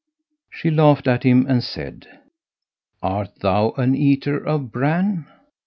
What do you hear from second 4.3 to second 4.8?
of